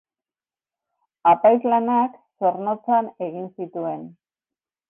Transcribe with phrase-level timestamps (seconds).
[1.33, 4.13] Apaiz lanak Zornotzan egin zituen.